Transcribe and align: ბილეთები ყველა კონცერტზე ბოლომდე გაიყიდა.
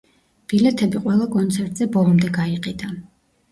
ბილეთები 0.53 1.01
ყველა 1.03 1.27
კონცერტზე 1.37 1.89
ბოლომდე 1.99 2.33
გაიყიდა. 2.41 2.93